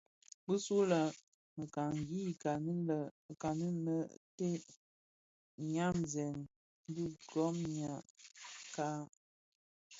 Bisule 0.45 0.87
le 0.93 1.01
mekani 1.57 2.21
kani 3.41 3.67
mè 3.85 3.97
dheteb 4.35 4.67
byamzèn 5.65 6.35
dhiguňa 6.93 7.91
kka. 8.73 8.87